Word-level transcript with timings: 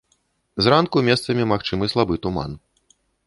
Зранку 0.67 1.03
месцамі 1.09 1.43
магчымы 1.53 1.91
слабы 1.93 2.19
туман. 2.27 2.57